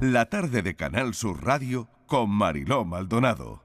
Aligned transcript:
La 0.00 0.26
tarde 0.26 0.62
de 0.62 0.76
Canal 0.76 1.12
Sur 1.12 1.44
Radio 1.44 1.88
con 2.06 2.30
Mariló 2.30 2.84
Maldonado. 2.84 3.64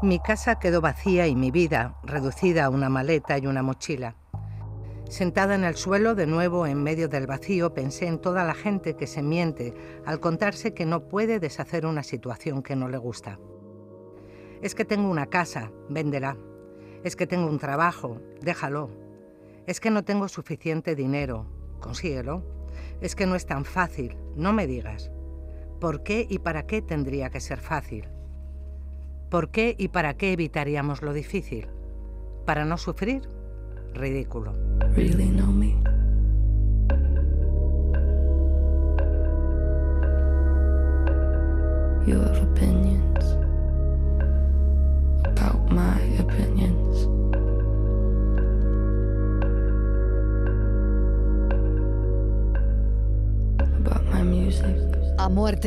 Mi 0.00 0.20
casa 0.20 0.60
quedó 0.60 0.80
vacía 0.80 1.26
y 1.26 1.34
mi 1.34 1.50
vida 1.50 1.96
reducida 2.04 2.66
a 2.66 2.70
una 2.70 2.88
maleta 2.88 3.36
y 3.36 3.48
una 3.48 3.64
mochila. 3.64 4.14
Sentada 5.08 5.56
en 5.56 5.64
el 5.64 5.74
suelo, 5.74 6.14
de 6.14 6.28
nuevo 6.28 6.68
en 6.68 6.80
medio 6.84 7.08
del 7.08 7.26
vacío, 7.26 7.74
pensé 7.74 8.06
en 8.06 8.20
toda 8.20 8.44
la 8.44 8.54
gente 8.54 8.94
que 8.94 9.08
se 9.08 9.24
miente 9.24 9.74
al 10.06 10.20
contarse 10.20 10.74
que 10.74 10.86
no 10.86 11.08
puede 11.08 11.40
deshacer 11.40 11.84
una 11.84 12.04
situación 12.04 12.62
que 12.62 12.76
no 12.76 12.88
le 12.88 12.98
gusta. 12.98 13.40
Es 14.62 14.76
que 14.76 14.84
tengo 14.84 15.10
una 15.10 15.26
casa, 15.26 15.72
véndela. 15.88 16.36
Es 17.02 17.16
que 17.16 17.26
tengo 17.26 17.48
un 17.48 17.58
trabajo, 17.58 18.20
déjalo. 18.40 18.88
Es 19.66 19.80
que 19.80 19.90
no 19.90 20.04
tengo 20.04 20.28
suficiente 20.28 20.94
dinero, 20.94 21.46
consíguelo. 21.82 22.42
Es 23.02 23.14
que 23.14 23.26
no 23.26 23.34
es 23.34 23.44
tan 23.44 23.66
fácil, 23.66 24.16
no 24.34 24.54
me 24.54 24.66
digas. 24.66 25.10
¿Por 25.78 26.02
qué 26.02 26.26
y 26.26 26.38
para 26.38 26.66
qué 26.66 26.80
tendría 26.80 27.28
que 27.28 27.40
ser 27.40 27.58
fácil? 27.58 28.08
¿Por 29.28 29.50
qué 29.50 29.74
y 29.76 29.88
para 29.88 30.14
qué 30.14 30.32
evitaríamos 30.32 31.02
lo 31.02 31.12
difícil? 31.12 31.68
¿Para 32.46 32.64
no 32.64 32.78
sufrir? 32.78 33.28
Ridículo. 33.92 34.54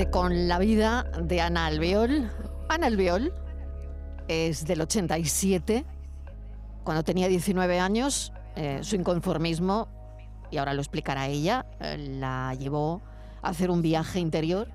Con 0.04 0.50
la 0.50 0.60
vida 0.60 1.04
de 1.22 1.40
Ana 1.40 1.68
Albiol. 1.68 2.30
Ana 2.68 2.88
Albiol 2.88 3.34
es 4.28 4.66
del 4.66 4.82
87 4.82 5.86
cuando 6.84 7.02
tenía 7.04 7.30
19 7.30 7.80
años, 7.80 8.34
eh, 8.58 8.80
su 8.82 8.98
inconformismo, 8.98 9.88
y 10.52 10.58
ahora 10.58 10.74
lo 10.74 10.82
explicará 10.82 11.28
ella, 11.28 11.66
eh, 11.80 11.98
la 11.98 12.54
llevó 12.56 13.02
a 13.42 13.50
hacer 13.50 13.72
un 13.72 13.82
viaje 13.82 14.20
interior 14.20 14.68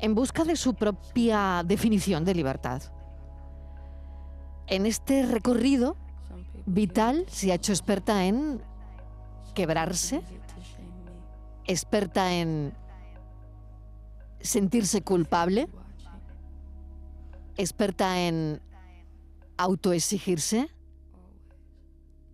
en 0.00 0.14
busca 0.14 0.44
de 0.44 0.56
su 0.56 0.74
propia 0.74 1.62
definición 1.64 2.26
de 2.26 2.34
libertad. 2.34 2.82
En 4.66 4.84
este 4.84 5.24
recorrido 5.24 5.96
vital 6.66 7.24
se 7.28 7.52
ha 7.52 7.54
hecho 7.54 7.72
experta 7.72 8.26
en 8.26 8.60
quebrarse, 9.54 10.20
experta 11.64 12.34
en 12.34 12.74
sentirse 14.40 15.02
culpable, 15.02 15.68
experta 17.56 18.20
en 18.20 18.60
autoexigirse, 19.56 20.68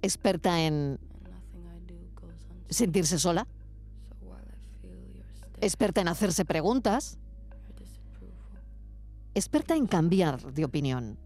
experta 0.03 0.61
en 0.61 1.01
sentirse 2.69 3.19
sola, 3.19 3.47
experta 5.61 6.01
en 6.01 6.09
hacerse 6.09 6.45
preguntas, 6.45 7.19
experta 9.35 9.75
en 9.77 9.87
cambiar 9.87 10.53
de 10.53 10.65
opinión, 10.65 11.19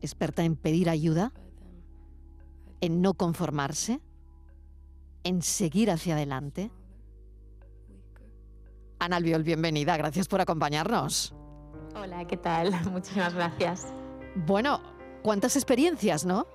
experta 0.00 0.44
en 0.44 0.56
pedir 0.56 0.90
ayuda, 0.90 1.32
en 2.80 3.00
no 3.00 3.14
conformarse, 3.14 4.00
en 5.22 5.42
seguir 5.42 5.90
hacia 5.90 6.14
adelante. 6.14 6.70
Ana 9.02 9.16
Albiol, 9.16 9.42
bienvenida, 9.42 9.96
gracias 9.96 10.28
por 10.28 10.40
acompañarnos. 10.40 11.34
Hola, 11.96 12.24
¿qué 12.24 12.36
tal? 12.36 12.70
Muchísimas 12.92 13.34
gracias. 13.34 13.92
Bueno, 14.36 14.80
¿cuántas 15.24 15.56
experiencias, 15.56 16.24
no? 16.24 16.46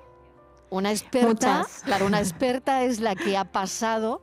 Una 0.69 0.91
experta, 0.91 1.67
claro, 1.83 2.05
una 2.05 2.19
experta 2.21 2.85
es 2.85 3.01
la 3.01 3.15
que 3.15 3.35
ha 3.35 3.51
pasado 3.51 4.21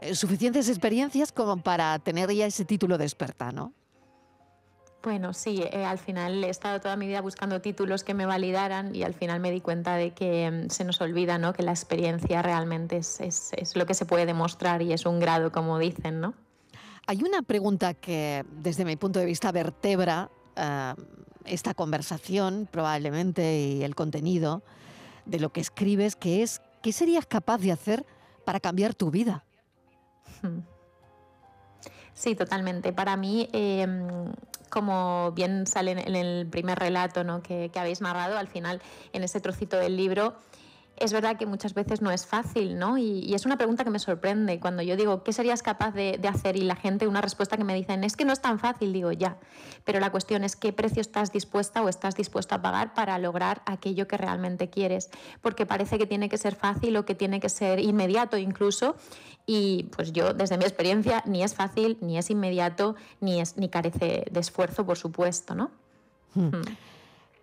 eh, 0.00 0.14
suficientes 0.14 0.68
experiencias 0.68 1.32
como 1.32 1.56
para 1.56 1.98
tener 1.98 2.32
ya 2.32 2.46
ese 2.46 2.64
título 2.64 2.98
de 2.98 3.04
experta, 3.04 3.50
¿no? 3.50 3.72
Bueno, 5.02 5.32
sí, 5.32 5.64
eh, 5.64 5.84
al 5.84 5.98
final 5.98 6.44
he 6.44 6.50
estado 6.50 6.80
toda 6.80 6.94
mi 6.94 7.08
vida 7.08 7.20
buscando 7.20 7.60
títulos 7.60 8.04
que 8.04 8.14
me 8.14 8.26
validaran 8.26 8.94
y 8.94 9.02
al 9.02 9.14
final 9.14 9.40
me 9.40 9.50
di 9.50 9.60
cuenta 9.60 9.96
de 9.96 10.12
que 10.12 10.48
mm, 10.52 10.70
se 10.70 10.84
nos 10.84 11.00
olvida 11.00 11.36
¿no? 11.36 11.52
que 11.52 11.64
la 11.64 11.72
experiencia 11.72 12.42
realmente 12.42 12.98
es, 12.98 13.20
es, 13.20 13.74
lo 13.74 13.86
que 13.86 13.94
se 13.94 14.06
puede 14.06 14.24
demostrar 14.24 14.82
y 14.82 14.92
es 14.92 15.04
un 15.04 15.18
grado, 15.18 15.50
como 15.50 15.80
dicen, 15.80 16.20
¿no? 16.20 16.45
Hay 17.08 17.22
una 17.22 17.42
pregunta 17.42 17.94
que 17.94 18.44
desde 18.50 18.84
mi 18.84 18.96
punto 18.96 19.20
de 19.20 19.26
vista 19.26 19.52
vertebra 19.52 20.28
eh, 20.56 20.94
esta 21.44 21.72
conversación 21.72 22.68
probablemente 22.70 23.60
y 23.60 23.84
el 23.84 23.94
contenido 23.94 24.62
de 25.24 25.38
lo 25.38 25.50
que 25.50 25.60
escribes, 25.60 26.16
que 26.16 26.42
es 26.42 26.60
¿qué 26.82 26.92
serías 26.92 27.26
capaz 27.26 27.58
de 27.58 27.70
hacer 27.70 28.04
para 28.44 28.58
cambiar 28.58 28.94
tu 28.94 29.10
vida? 29.10 29.44
Hmm. 30.42 30.60
Sí, 32.12 32.34
totalmente. 32.34 32.92
Para 32.92 33.16
mí, 33.16 33.48
em, 33.52 34.32
como 34.68 35.30
bien 35.32 35.66
sale 35.66 35.92
en 35.92 36.16
el 36.16 36.46
primer 36.48 36.78
relato 36.78 37.22
¿no? 37.24 37.42
que, 37.42 37.70
que 37.72 37.78
habéis 37.78 38.00
narrado, 38.00 38.36
al 38.38 38.48
final, 38.48 38.80
en 39.12 39.22
ese 39.22 39.40
trocito 39.40 39.76
del 39.76 39.96
libro, 39.96 40.34
es 40.98 41.12
verdad 41.12 41.36
que 41.36 41.44
muchas 41.44 41.74
veces 41.74 42.00
no 42.00 42.10
es 42.10 42.26
fácil, 42.26 42.78
¿no? 42.78 42.96
Y, 42.96 43.34
es 43.34 43.44
una 43.44 43.56
pregunta 43.56 43.84
que 43.84 43.90
me 43.90 43.98
sorprende. 43.98 44.58
Cuando 44.60 44.82
yo 44.82 44.96
digo, 44.96 45.22
¿qué 45.22 45.32
serías 45.32 45.62
capaz 45.62 45.92
de, 45.92 46.18
hacer? 46.28 46.56
Y 46.56 46.62
la 46.62 46.76
gente, 46.76 47.06
una 47.06 47.20
respuesta 47.20 47.56
que 47.56 47.64
me 47.64 47.74
dicen, 47.74 48.02
es 48.02 48.16
que 48.16 48.24
no 48.24 48.32
es 48.32 48.40
tan 48.40 48.58
fácil, 48.58 48.92
digo, 48.92 49.12
ya. 49.12 49.36
Pero 49.84 50.00
la 50.00 50.10
cuestión 50.10 50.42
es 50.42 50.56
qué 50.56 50.72
precio 50.72 51.00
estás 51.00 51.32
dispuesta 51.32 51.82
o 51.82 51.88
estás 51.88 52.16
dispuesto 52.16 52.54
a 52.54 52.62
pagar 52.62 52.94
para 52.94 53.18
lograr 53.18 53.62
aquello 53.66 54.08
que 54.08 54.16
realmente 54.16 54.70
quieres. 54.70 55.10
Porque 55.42 55.66
parece 55.66 55.98
que 55.98 56.06
tiene 56.06 56.28
que 56.28 56.38
ser 56.38 56.54
fácil 56.54 56.96
o 56.96 57.04
que 57.04 57.14
tiene 57.14 57.40
que 57.40 57.50
ser 57.50 57.78
inmediato 57.78 58.38
incluso. 58.38 58.96
Y 59.44 59.84
pues 59.94 60.12
yo, 60.12 60.32
desde 60.32 60.56
mi 60.56 60.64
experiencia, 60.64 61.22
ni 61.26 61.42
es 61.42 61.54
fácil, 61.54 61.98
ni 62.00 62.16
es 62.16 62.30
inmediato, 62.30 62.96
ni, 63.20 63.40
es, 63.40 63.58
ni 63.58 63.68
carece 63.68 64.24
de 64.30 64.40
esfuerzo, 64.40 64.86
por 64.86 64.96
supuesto, 64.96 65.54
¿no? 65.54 65.70
Hmm. 66.34 66.62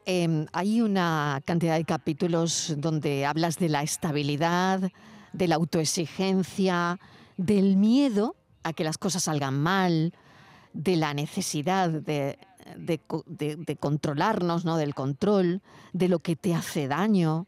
Em, 0.05 0.47
hay 0.51 0.81
una 0.81 1.41
cantidad 1.45 1.77
de 1.77 1.85
capítulos 1.85 2.73
donde 2.77 3.25
hablas 3.25 3.57
de 3.57 3.69
la 3.69 3.83
estabilidad, 3.83 4.91
de 5.31 5.47
la 5.47 5.55
autoexigencia, 5.55 6.99
del 7.37 7.77
miedo 7.77 8.35
a 8.63 8.73
que 8.73 8.83
las 8.83 8.97
cosas 8.97 9.23
salgan 9.23 9.59
mal, 9.59 10.13
de 10.73 10.97
la 10.97 11.13
necesidad 11.13 11.89
de, 11.89 12.37
controlarnos, 13.79 14.65
¿no? 14.65 14.77
del 14.77 14.93
control, 14.93 15.61
de 15.93 16.09
lo 16.09 16.19
que 16.19 16.35
te 16.35 16.53
hace 16.53 16.87
daño. 16.87 17.45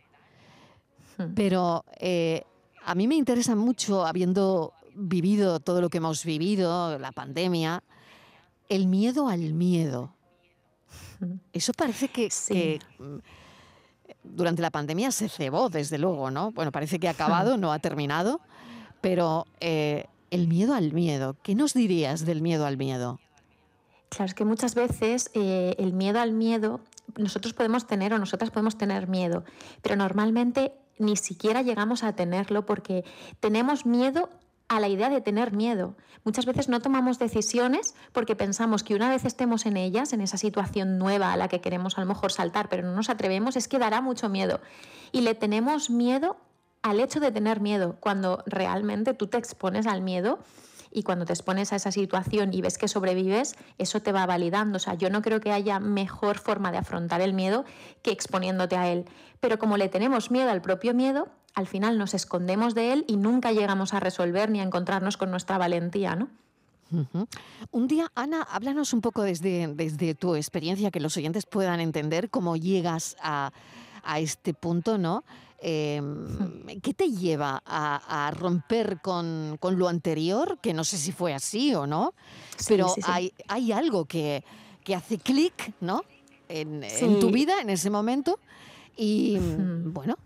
Hmm. 1.17 1.33
Pero 1.35 1.83
eh, 1.99 2.43
a 2.85 2.95
mí 2.95 3.07
me 3.07 3.15
interesa 3.15 3.55
mucho, 3.55 4.05
habiendo 4.05 4.73
vivido 4.93 5.59
todo 5.59 5.81
lo 5.81 5.89
que 5.89 5.97
hemos 5.97 6.23
vivido, 6.23 6.97
la 6.99 7.11
pandemia, 7.11 7.83
el 8.69 8.87
miedo 8.87 9.27
al 9.27 9.53
miedo. 9.53 10.14
Eso 11.53 11.73
parece 11.73 12.09
que, 12.09 12.29
mm, 12.99 13.17
durante 14.23 14.61
la 14.61 14.71
pandemia 14.71 15.11
se 15.11 15.29
cebó, 15.29 15.69
desde 15.69 15.97
luego, 15.97 16.31
¿no? 16.31 16.51
Bueno, 16.51 16.71
parece 16.71 16.99
que 16.99 17.07
ha 17.07 17.11
acabado, 17.11 17.57
no 17.57 17.71
ha 17.71 17.79
terminado, 17.79 18.41
pero 19.01 19.45
eh, 19.59 20.05
el 20.31 20.47
miedo 20.47 20.73
al 20.73 20.93
miedo, 20.93 21.35
¿qué 21.43 21.55
nos 21.55 21.73
dirías 21.73 22.25
del 22.25 22.41
miedo 22.41 22.65
al 22.65 22.77
miedo? 22.77 23.19
Claro, 24.09 24.25
es 24.25 24.33
que 24.33 24.45
muchas 24.45 24.75
veces 24.75 25.29
eh, 25.33 25.75
el 25.77 25.93
miedo 25.93 26.19
al 26.19 26.31
miedo, 26.31 26.79
nosotros 27.17 27.53
podemos 27.53 27.87
tener 27.87 28.13
o 28.13 28.19
nosotras 28.19 28.51
podemos 28.51 28.77
tener 28.77 29.07
miedo, 29.07 29.43
pero 29.81 29.95
normalmente 29.95 30.73
ni 30.97 31.17
siquiera 31.17 31.61
llegamos 31.61 32.03
a 32.03 32.13
tenerlo 32.13 32.65
porque 32.65 33.03
tenemos 33.39 33.85
miedo 33.85 34.29
a 34.67 34.79
la 34.79 34.87
idea 34.87 35.09
de 35.09 35.21
tener 35.21 35.51
miedo. 35.51 35.95
Muchas 36.23 36.45
veces 36.45 36.69
no 36.69 36.81
tomamos 36.81 37.19
decisiones 37.19 37.93
porque 38.11 38.35
pensamos 38.35 38.83
que 38.83 38.95
una 38.95 39.09
vez 39.09 39.25
estemos 39.25 39.65
en 39.65 39.77
ellas, 39.77 40.11
en 40.13 40.21
esa 40.21 40.37
situación 40.37 40.97
nueva 40.97 41.33
a 41.33 41.37
la 41.37 41.47
que 41.47 41.61
queremos 41.61 41.97
a 41.97 42.01
lo 42.01 42.07
mejor 42.07 42.31
saltar, 42.31 42.67
pero 42.69 42.83
no 42.83 42.95
nos 42.95 43.09
atrevemos, 43.09 43.55
es 43.55 43.67
que 43.67 43.77
dará 43.77 44.01
mucho 44.01 44.27
miedo. 44.27 44.59
Y 45.11 45.21
le 45.21 45.35
tenemos 45.35 45.89
miedo 45.89 46.37
al 46.81 46.99
hecho 46.99 47.19
de 47.19 47.31
tener 47.31 47.61
miedo, 47.61 47.97
cuando 47.99 48.43
realmente 48.45 49.13
tú 49.13 49.27
te 49.27 49.37
expones 49.37 49.87
al 49.87 50.01
miedo 50.01 50.39
y 50.91 51.03
cuando 51.03 51.25
te 51.25 51.33
expones 51.33 51.73
a 51.73 51.75
esa 51.75 51.91
situación 51.91 52.53
y 52.53 52.61
ves 52.61 52.77
que 52.77 52.87
sobrevives, 52.87 53.55
eso 53.77 54.01
te 54.01 54.11
va 54.11 54.25
validando. 54.25 54.77
O 54.77 54.79
sea, 54.79 54.93
yo 54.93 55.09
no 55.09 55.21
creo 55.21 55.41
que 55.41 55.51
haya 55.51 55.79
mejor 55.79 56.37
forma 56.37 56.71
de 56.71 56.77
afrontar 56.77 57.21
el 57.21 57.33
miedo 57.33 57.65
que 58.01 58.11
exponiéndote 58.11 58.77
a 58.77 58.89
él. 58.91 59.05
Pero 59.39 59.59
como 59.59 59.77
le 59.77 59.89
tenemos 59.89 60.31
miedo 60.31 60.49
al 60.51 60.61
propio 60.61 60.93
miedo, 60.93 61.27
al 61.55 61.67
final 61.67 61.97
nos 61.97 62.13
escondemos 62.13 62.75
de 62.75 62.93
él 62.93 63.05
y 63.07 63.15
nunca 63.15 63.53
llegamos 63.53 63.93
a 63.93 63.99
resolver 64.01 64.51
ni 64.51 64.59
a 64.59 64.63
encontrarnos 64.63 65.17
con 65.17 65.31
nuestra 65.31 65.57
valentía, 65.57 66.15
¿no? 66.15 66.29
Un 67.71 67.87
día, 67.87 68.11
Ana, 68.13 68.43
háblanos 68.43 68.93
un 68.93 69.01
poco 69.01 69.23
desde, 69.23 69.67
desde 69.73 70.13
tu 70.13 70.35
experiencia, 70.35 70.91
que 70.91 70.99
los 70.99 71.17
oyentes 71.17 71.45
puedan 71.45 71.79
entender 71.79 72.29
cómo 72.29 72.55
llegas 72.55 73.17
a, 73.21 73.51
a, 74.03 74.19
este 74.19 74.53
punto, 74.53 74.97
¿no? 74.97 75.23
Em, 75.59 76.63
¿Qué 76.81 76.93
te 76.93 77.09
lleva 77.09 77.61
a, 77.65 78.31
romper 78.35 78.99
con, 79.01 79.57
lo 79.61 79.87
anterior? 79.87 80.59
Que 80.61 80.73
no 80.73 80.83
sé 80.83 80.97
si 80.97 81.11
fue 81.11 81.33
así 81.33 81.73
o 81.73 81.87
no, 81.87 82.13
pero 82.67 82.93
Hay, 83.03 83.33
hay 83.47 83.71
algo 83.71 84.05
que, 84.05 84.43
que 84.83 84.93
hace 84.93 85.17
clic, 85.17 85.73
¿no? 85.81 86.03
En, 86.47 86.83
en, 86.83 87.19
tu 87.19 87.31
vida 87.31 87.61
en 87.61 87.71
ese 87.71 87.89
momento. 87.89 88.39
Y 88.95 89.37
bueno, 89.39 90.17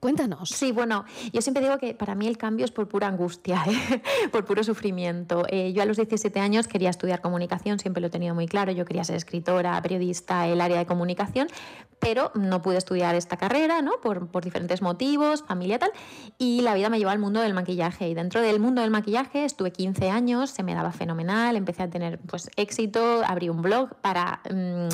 Cuéntanos. 0.00 0.50
Sí, 0.50 0.70
bueno, 0.70 1.04
yo 1.32 1.42
siempre 1.42 1.62
digo 1.62 1.76
que 1.78 1.92
para 1.92 2.14
mí 2.14 2.28
el 2.28 2.38
cambio 2.38 2.64
es 2.64 2.70
por 2.70 2.86
pura 2.86 3.08
angustia, 3.08 3.64
¿eh? 3.66 4.02
por 4.30 4.44
puro 4.44 4.62
sufrimiento. 4.62 5.44
Eh, 5.48 5.72
yo 5.72 5.82
a 5.82 5.86
los 5.86 5.96
17 5.96 6.38
años 6.38 6.68
quería 6.68 6.90
estudiar 6.90 7.20
comunicación, 7.20 7.80
siempre 7.80 8.00
lo 8.00 8.06
he 8.06 8.10
tenido 8.10 8.34
muy 8.34 8.46
claro, 8.46 8.70
yo 8.70 8.84
quería 8.84 9.02
ser 9.02 9.16
escritora, 9.16 9.80
periodista, 9.82 10.46
el 10.46 10.60
área 10.60 10.78
de 10.78 10.86
comunicación, 10.86 11.48
pero 11.98 12.30
no 12.34 12.62
pude 12.62 12.76
estudiar 12.76 13.16
esta 13.16 13.36
carrera, 13.36 13.82
¿no? 13.82 13.92
Por, 14.00 14.28
diferentes 14.40 14.82
motivos, 14.82 15.42
familia 15.42 15.80
tal, 15.80 15.90
y 16.38 16.60
la 16.60 16.74
vida 16.74 16.90
me 16.90 16.98
llevó 16.98 17.10
al 17.10 17.18
mundo 17.18 17.40
del 17.40 17.54
maquillaje. 17.54 18.08
Y 18.08 18.14
dentro 18.14 18.40
del 18.40 18.60
mundo 18.60 18.82
del 18.82 18.92
maquillaje 18.92 19.44
estuve 19.44 19.72
15 19.72 20.10
años, 20.10 20.50
se 20.50 20.62
me 20.62 20.74
daba 20.74 20.92
fenomenal, 20.92 21.56
empecé 21.56 21.82
a 21.82 21.90
tener 21.90 22.20
pues 22.20 22.50
éxito, 22.54 23.22
abrí 23.26 23.48
un 23.48 23.62
blog 23.62 23.96
para... 23.96 24.40
Mm, 24.48 24.88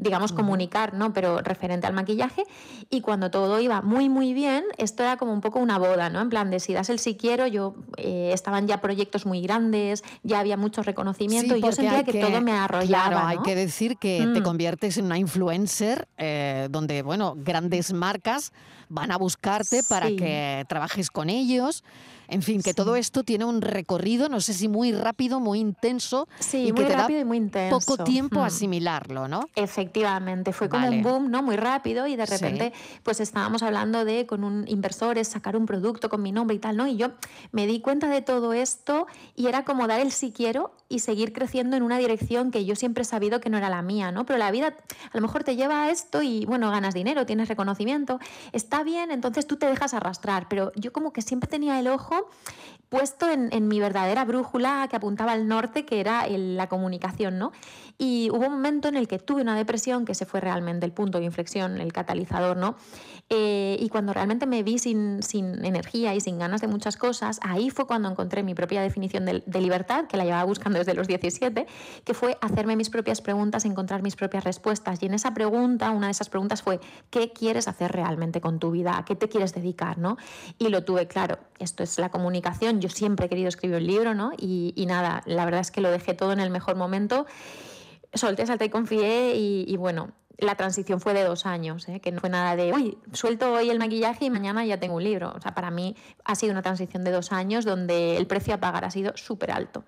digamos, 0.00 0.32
comunicar, 0.32 0.94
¿no? 0.94 1.12
Pero 1.12 1.38
referente 1.42 1.86
al 1.86 1.92
maquillaje. 1.92 2.44
Y 2.88 3.02
cuando 3.02 3.30
todo 3.30 3.60
iba 3.60 3.82
muy, 3.82 4.08
muy 4.08 4.32
bien, 4.32 4.64
esto 4.78 5.02
era 5.02 5.18
como 5.18 5.32
un 5.32 5.42
poco 5.42 5.58
una 5.58 5.78
boda, 5.78 6.08
¿no? 6.08 6.20
En 6.20 6.30
plan 6.30 6.50
de 6.50 6.58
si 6.58 6.72
das 6.72 6.88
el 6.88 6.98
si 6.98 7.16
quiero, 7.16 7.46
yo 7.46 7.74
eh, 7.98 8.30
estaban 8.32 8.66
ya 8.66 8.80
proyectos 8.80 9.26
muy 9.26 9.42
grandes, 9.42 10.02
ya 10.22 10.40
había 10.40 10.56
mucho 10.56 10.82
reconocimiento 10.82 11.54
y 11.54 11.60
yo 11.60 11.70
sentía 11.70 12.02
que, 12.02 12.18
todo 12.18 12.40
me 12.40 12.52
arrollaba. 12.52 13.08
Claro, 13.08 13.26
hay 13.26 13.38
que 13.38 13.54
decir 13.54 13.98
que 13.98 14.26
te 14.32 14.40
mm. 14.40 14.42
conviertes 14.42 14.96
en 14.96 15.04
una 15.04 15.18
influencer 15.18 16.08
eh, 16.16 16.68
donde, 16.70 17.02
bueno, 17.02 17.34
grandes 17.36 17.92
marcas 17.92 18.52
van 18.88 19.12
a 19.12 19.18
buscarte 19.18 19.82
para 19.88 20.08
que 20.08 20.64
trabajes 20.68 21.10
con 21.10 21.28
ellos. 21.28 21.84
En 22.30 22.42
fin, 22.42 22.62
que 22.62 22.72
todo 22.72 22.96
esto 22.96 23.24
tiene 23.24 23.44
un 23.44 23.60
recorrido, 23.60 24.28
no 24.28 24.40
sé 24.40 24.54
si 24.54 24.68
muy 24.68 24.92
rápido, 24.92 25.40
muy 25.40 25.58
intenso. 25.58 26.28
Sí, 26.38 26.68
y 26.68 26.72
muy 26.72 26.86
que 26.86 26.94
rápido 26.94 27.20
y 27.20 27.24
muy 27.24 27.36
intenso. 27.36 27.78
Poco 27.78 28.04
tiempo 28.04 28.42
asimilarlo, 28.42 29.28
¿no? 29.28 29.42
Efectivamente, 29.54 30.52
fue 30.52 30.68
como 30.68 30.88
un 30.88 31.02
boom, 31.02 31.30
¿no? 31.30 31.42
Muy 31.42 31.56
rápido 31.56 32.06
y 32.06 32.16
de 32.16 32.26
repente, 32.26 32.72
pues 33.02 33.20
estábamos 33.20 33.62
hablando 33.62 34.04
de 34.04 34.26
con 34.26 34.44
un 34.44 34.66
inversor 34.66 35.10
sacar 35.24 35.56
un 35.56 35.66
producto 35.66 36.08
con 36.08 36.22
mi 36.22 36.32
nombre 36.32 36.56
y 36.56 36.58
tal, 36.58 36.76
¿no? 36.76 36.86
Y 36.86 36.96
yo 36.96 37.08
me 37.52 37.66
di 37.66 37.80
cuenta 37.80 38.08
de 38.08 38.22
todo 38.22 38.52
esto 38.52 39.06
y 39.34 39.46
era 39.46 39.64
como 39.64 39.86
dar 39.86 40.00
el 40.00 40.12
si 40.12 40.30
quiero 40.30 40.72
y 40.88 41.00
seguir 41.00 41.32
creciendo 41.32 41.76
en 41.76 41.82
una 41.82 41.98
dirección 41.98 42.50
que 42.50 42.64
yo 42.64 42.76
siempre 42.76 43.02
he 43.02 43.04
sabido 43.04 43.40
que 43.40 43.50
no 43.50 43.58
era 43.58 43.68
la 43.70 43.82
mía, 43.82 44.12
¿no? 44.12 44.24
Pero 44.24 44.38
la 44.38 44.50
vida 44.50 44.68
a 45.12 45.16
lo 45.16 45.20
mejor 45.20 45.44
te 45.44 45.56
lleva 45.56 45.84
a 45.84 45.90
esto 45.90 46.22
y, 46.22 46.44
bueno, 46.46 46.70
ganas 46.70 46.94
dinero, 46.94 47.26
tienes 47.26 47.48
reconocimiento, 47.48 48.18
está 48.52 48.82
bien, 48.82 49.10
entonces 49.10 49.46
tú 49.46 49.56
te 49.56 49.66
dejas 49.66 49.94
arrastrar, 49.94 50.48
pero 50.48 50.72
yo 50.76 50.92
como 50.92 51.12
que 51.12 51.22
siempre 51.22 51.48
tenía 51.48 51.78
el 51.78 51.88
ojo 51.88 52.19
puesto 52.90 53.30
en, 53.30 53.68
mi 53.68 53.78
verdadera 53.78 54.24
brújula 54.24 54.88
que 54.90 54.96
apuntaba 54.96 55.32
al 55.32 55.46
norte, 55.46 55.86
que 55.86 56.00
era 56.00 56.26
la 56.28 56.68
comunicación, 56.68 57.38
¿no? 57.38 57.52
Y 57.98 58.30
hubo 58.32 58.46
un 58.46 58.54
momento 58.54 58.88
en 58.88 58.96
el 58.96 59.06
que 59.06 59.18
tuve 59.18 59.42
una 59.42 59.54
depresión, 59.54 60.04
que 60.04 60.14
se 60.14 60.26
fue 60.26 60.40
realmente 60.40 60.86
el 60.86 60.92
punto 60.92 61.18
de 61.18 61.24
inflexión, 61.24 61.80
el 61.80 61.92
catalizador, 61.92 62.56
¿no? 62.56 62.74
Eh, 63.32 63.76
y 63.78 63.88
cuando 63.90 64.12
realmente 64.12 64.44
me 64.46 64.64
vi 64.64 64.80
sin, 64.80 65.20
energía 65.32 66.16
y 66.16 66.20
sin 66.20 66.36
ganas 66.40 66.60
de 66.60 66.66
muchas 66.66 66.96
cosas, 66.96 67.38
ahí 67.42 67.70
fue 67.70 67.86
cuando 67.86 68.10
encontré 68.10 68.42
mi 68.42 68.54
propia 68.54 68.82
definición 68.82 69.24
de, 69.24 69.44
de, 69.46 69.60
libertad, 69.60 70.06
que 70.06 70.16
la 70.16 70.24
llevaba 70.24 70.42
buscando 70.42 70.80
desde 70.80 70.94
los 70.94 71.06
17, 71.06 71.66
que 72.04 72.14
fue 72.14 72.38
hacerme 72.40 72.74
mis 72.74 72.90
propias 72.90 73.20
preguntas, 73.20 73.64
encontrar 73.64 74.02
mis 74.02 74.16
propias 74.16 74.42
respuestas. 74.42 75.00
Y 75.00 75.06
en 75.06 75.14
esa 75.14 75.32
pregunta, 75.32 75.90
una 75.90 76.08
de 76.08 76.12
esas 76.12 76.28
preguntas 76.28 76.62
fue, 76.62 76.80
¿qué 77.10 77.32
quieres 77.32 77.68
hacer 77.68 77.92
realmente 77.92 78.40
con 78.40 78.58
tu 78.58 78.72
vida? 78.72 78.98
¿A 78.98 79.04
qué 79.04 79.14
te 79.14 79.28
quieres 79.28 79.54
dedicar? 79.54 79.98
¿no? 79.98 80.16
Y 80.58 80.70
lo 80.70 80.82
tuve 80.82 81.06
claro, 81.06 81.38
esto 81.60 81.84
es 81.84 82.00
la 82.00 82.09
comunicación, 82.10 82.80
yo 82.80 82.88
siempre 82.88 83.26
he 83.26 83.28
querido 83.28 83.48
escribir 83.48 83.76
un 83.76 83.86
libro, 83.86 84.14
¿no? 84.14 84.32
Y, 84.36 84.84
nada, 84.86 85.22
la 85.26 85.44
verdad 85.44 85.60
es 85.60 85.70
que 85.70 85.80
lo 85.80 85.90
dejé 85.90 86.14
todo 86.14 86.32
en 86.32 86.40
el 86.40 86.50
mejor 86.50 86.76
momento 86.76 87.26
solté, 88.14 88.46
salté 88.46 88.64
y 88.66 88.70
confié 88.70 89.36
y, 89.36 89.76
bueno, 89.76 90.10
la 90.38 90.54
transición 90.54 91.00
fue 91.00 91.14
de 91.14 91.22
dos 91.22 91.46
años, 91.46 91.88
¿eh? 91.88 92.00
que 92.00 92.12
no 92.12 92.20
fue 92.20 92.30
nada 92.30 92.56
de, 92.56 92.72
uy, 92.72 92.98
suelto 93.12 93.52
hoy 93.52 93.70
el 93.70 93.78
maquillaje 93.78 94.24
y 94.24 94.30
mañana 94.30 94.64
ya 94.64 94.80
tengo 94.80 94.96
un 94.96 95.04
libro. 95.04 95.32
O 95.36 95.40
sea, 95.40 95.54
para 95.54 95.70
mí 95.70 95.96
ha 96.24 96.34
sido 96.34 96.52
una 96.52 96.62
transición 96.62 97.04
de 97.04 97.10
dos 97.10 97.30
años 97.30 97.64
donde 97.64 98.16
el 98.16 98.26
precio 98.26 98.54
a 98.54 98.58
pagar 98.58 98.84
ha 98.84 98.90
sido 98.90 99.12
súper 99.16 99.50
alto. 99.50 99.84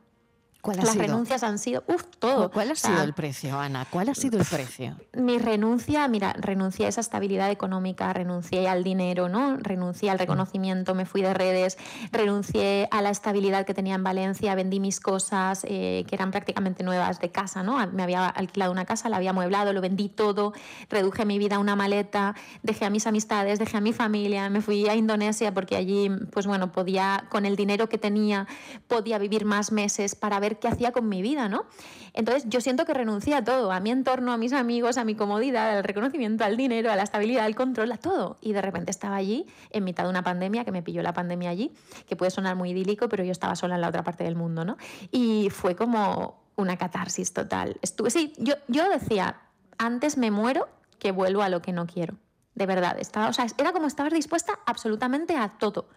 Las 0.65 0.97
renuncias 0.97 1.43
han 1.43 1.59
sido, 1.59 1.83
uff, 1.89 2.05
todo. 2.21 2.49
¿Cuál 2.53 2.71
ha 2.71 2.77
sido 2.77 3.03
el 3.03 3.15
precio, 3.15 3.59
Ana? 3.59 3.85
¿Cuál 3.91 4.11
ha 4.11 4.15
sido 4.15 4.39
el 4.39 4.45
precio? 4.45 4.97
Mi 5.13 5.39
renuncia, 5.39 6.07
mira, 6.07 6.35
renuncié 6.39 6.87
a 6.87 6.89
esa 6.89 7.01
estabilidad 7.01 7.51
económica, 7.51 8.13
renuncié 8.13 8.69
al 8.69 8.85
dinero, 8.85 9.29
¿no? 9.29 9.57
Renuncié 9.57 10.11
al 10.11 10.21
reconocimiento, 10.21 10.95
me 10.95 11.05
fui 11.05 11.21
de 11.21 11.35
redes, 11.35 11.79
renuncié 12.13 12.87
a 12.93 13.03
la 13.03 13.11
estabilidad 13.11 13.67
que 13.67 13.75
tenía 13.75 13.97
en 13.97 14.05
Valencia, 14.05 14.55
vendí 14.55 14.79
mis 14.79 15.01
cosas 15.01 15.65
eh, 15.65 16.05
que 16.07 16.15
eran 16.15 16.31
prácticamente 16.31 16.85
nuevas 16.85 17.19
de 17.19 17.33
casa, 17.33 17.65
¿no? 17.65 17.85
Me 17.89 18.05
había 18.05 18.29
alquilado 18.29 18.71
una 18.71 18.85
casa, 18.85 19.09
la 19.09 19.17
había 19.17 19.31
amueblado, 19.31 19.73
lo 19.73 19.81
vendí 19.81 20.09
todo, 20.09 20.53
reduje 20.89 21.25
mi 21.25 21.39
vida 21.39 21.57
a 21.57 21.59
una 21.59 21.75
maleta, 21.75 22.37
dejé 22.63 22.85
a 22.85 22.91
mis 22.91 23.09
amistades, 23.09 23.59
dejé 23.59 23.79
a 23.79 23.81
mi 23.81 23.93
familia, 23.93 24.49
me 24.49 24.61
fui 24.61 24.89
a 24.89 24.95
Indonesia 24.95 25.53
porque 25.53 25.75
allí, 25.75 26.09
pues 26.31 26.47
bueno, 26.47 26.71
podía, 26.71 27.25
con 27.31 27.47
el 27.47 27.57
dinero 27.57 27.89
que 27.89 27.99
tenía, 27.99 28.47
podía 28.87 29.19
vivir 29.19 29.45
más 29.45 29.73
meses 29.73 30.15
para 30.15 30.39
ver 30.39 30.52
qué 30.59 30.69
hacía 30.69 30.93
con 30.93 31.09
mi 31.09 31.23
vida, 31.23 31.49
¿no? 31.49 31.67
Entonces 32.15 32.45
yo 32.49 32.61
siento 32.61 32.85
que 32.85 32.95
renuncié 32.95 33.35
a 33.35 33.45
todo, 33.45 33.73
a 33.73 33.81
mi 33.81 33.91
entorno, 33.91 34.33
a 34.33 34.37
mis 34.37 34.53
amigos, 34.53 34.99
a 34.99 35.05
mi 35.05 35.15
comodidad, 35.15 35.79
al 35.79 35.85
reconocimiento, 35.85 36.45
al 36.45 36.57
dinero, 36.57 36.91
a 36.91 36.97
la 36.97 37.03
estabilidad, 37.03 37.45
al 37.45 37.55
control, 37.55 37.93
a 37.93 37.97
todo. 37.97 38.39
Y 38.41 38.53
de 38.53 38.63
repente 38.63 38.91
estaba 38.91 39.17
allí, 39.17 39.47
en 39.71 39.85
mitad 39.85 40.05
de 40.05 40.11
una 40.11 40.23
pandemia, 40.23 40.65
que 40.65 40.73
me 40.73 40.83
pilló 40.83 41.03
la 41.03 41.13
pandemia 41.13 41.51
allí, 41.51 41.73
que 42.07 42.17
puede 42.17 42.31
sonar 42.31 42.57
muy 42.57 42.71
idílico, 42.71 43.09
pero 43.09 43.25
yo 43.25 43.33
estaba 43.33 43.57
sola 43.57 43.77
en 43.77 43.81
la 43.81 43.89
otra 43.89 44.03
parte 44.05 44.25
del 44.25 44.37
mundo, 44.37 44.65
¿no? 44.65 44.77
Y 45.11 45.49
fue 45.51 45.75
como 45.75 46.43
una 46.57 46.77
catarsis 46.77 47.33
total. 47.33 47.79
Estuve, 47.83 48.11
sí, 48.11 48.33
yo, 48.39 48.55
yo 48.69 48.89
decía, 48.89 49.41
antes 49.79 50.17
me 50.17 50.31
muero 50.31 50.69
que 50.99 51.13
vuelvo 51.13 51.43
a 51.43 51.49
lo 51.49 51.63
que 51.63 51.73
no 51.73 51.87
quiero. 51.87 52.17
De 52.55 52.67
verdad, 52.67 52.99
estaba, 52.99 53.29
o 53.29 53.33
sea, 53.33 53.47
era 53.57 53.73
como 53.73 53.87
estar 53.87 54.13
dispuesta 54.13 54.59
absolutamente 54.67 55.37
a 55.37 55.49
todo 55.59 55.89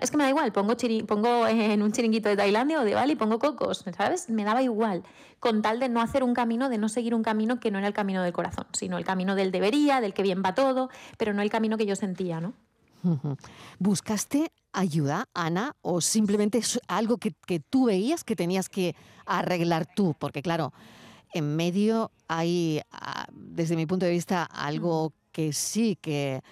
es 0.00 0.10
que 0.10 0.16
me 0.16 0.24
da 0.24 0.30
igual, 0.30 0.52
pongo, 0.52 0.76
pongo 1.06 1.46
en 1.48 1.82
un 1.82 1.92
chiringuito 1.92 2.28
de 2.28 2.36
Tailandia 2.36 2.80
o 2.80 2.84
de 2.84 2.94
Bali, 2.94 3.16
pongo 3.16 3.38
cocos, 3.38 3.84
¿sabes? 3.96 4.30
Me 4.30 4.44
daba 4.44 4.62
igual, 4.62 5.02
con 5.40 5.62
tal 5.62 5.80
de 5.80 5.88
no 5.88 6.00
hacer 6.00 6.22
un 6.22 6.32
camino, 6.32 6.68
de 6.68 6.78
no 6.78 6.88
seguir 6.88 7.14
un 7.14 7.22
camino 7.22 7.58
que 7.58 7.70
no 7.70 7.78
era 7.78 7.88
el 7.88 7.94
camino 7.94 8.22
del 8.22 8.32
corazón, 8.32 8.66
sino 8.72 8.98
el 8.98 9.04
camino 9.04 9.34
del 9.34 9.50
debería, 9.50 10.00
del 10.00 10.14
que 10.14 10.22
bien 10.22 10.42
va 10.44 10.54
todo, 10.54 10.90
pero 11.18 11.34
no 11.34 11.42
el 11.42 11.50
camino 11.50 11.76
que 11.76 11.86
yo 11.86 11.96
sentía, 11.96 12.40
¿no? 12.40 12.54
¿Buscaste 13.78 14.50
ayuda, 14.72 15.28
Ana, 15.34 15.76
o 15.82 16.00
simplemente 16.00 16.58
es 16.58 16.80
algo 16.88 17.18
que, 17.18 17.32
que 17.46 17.60
tú 17.60 17.86
veías 17.86 18.24
que 18.24 18.36
tenías 18.36 18.68
que 18.68 18.96
arreglar 19.26 19.86
tú? 19.94 20.14
Porque 20.18 20.40
claro, 20.40 20.72
en 21.34 21.56
medio 21.56 22.12
hay, 22.28 22.80
ah, 22.92 23.26
desde 23.32 23.76
mi 23.76 23.86
punto 23.86 24.06
de 24.06 24.12
vista, 24.12 24.44
algo 24.44 25.12
que 25.32 25.52
sí 25.52 25.98
que 26.00 26.42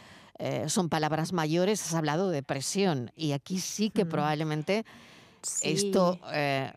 eh, 0.44 0.68
son 0.68 0.88
palabras 0.88 1.32
mayores, 1.32 1.80
has 1.86 1.94
hablado 1.94 2.28
de 2.30 2.42
presión 2.42 3.12
y 3.14 3.30
aquí 3.30 3.60
sí 3.60 3.90
que 3.90 4.04
probablemente 4.04 4.84
esto 5.62 6.18
eh, 6.32 6.72